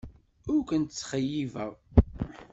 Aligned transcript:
Ur 0.53 0.61
ken-ttxeyyibeɣ. 0.69 1.71